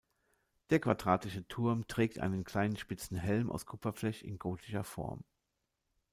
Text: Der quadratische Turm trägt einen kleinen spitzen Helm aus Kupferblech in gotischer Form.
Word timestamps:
Der 0.71 0.79
quadratische 0.79 1.47
Turm 1.47 1.85
trägt 1.87 2.17
einen 2.17 2.43
kleinen 2.43 2.75
spitzen 2.75 3.17
Helm 3.17 3.51
aus 3.51 3.67
Kupferblech 3.67 4.23
in 4.23 4.39
gotischer 4.39 4.83
Form. 4.83 5.23